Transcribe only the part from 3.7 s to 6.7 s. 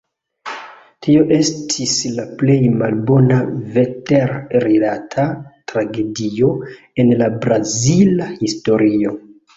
veter-rilata tragedio